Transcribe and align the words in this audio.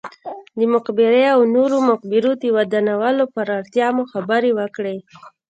د 0.59 0.61
مقبرې 0.73 1.23
او 1.33 1.39
نورو 1.55 1.77
مقبرو 1.89 2.31
د 2.41 2.43
ودانولو 2.57 3.23
پر 3.35 3.47
اړتیا 3.57 3.87
مو 3.95 4.03
خبرې 4.13 4.51
وکړې. 4.59 4.97